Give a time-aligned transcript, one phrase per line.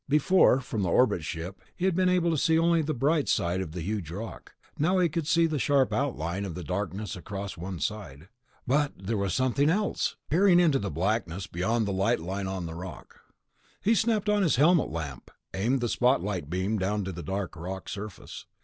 [0.09, 3.61] Before, from the orbit ship, he had been able to see only the bright side
[3.61, 7.79] of the huge rock; now he could see the sharp line of darkness across one
[7.79, 8.27] side.
[8.65, 10.15] But there was something else....
[10.31, 12.19] He fired the bumper again to steady himself, peering into the blackness beyond the light
[12.19, 13.19] line on the rock.
[13.79, 17.87] He snapped on his helmet lamp, aimed the spotlight beam down to the dark rock
[17.87, 18.47] surface.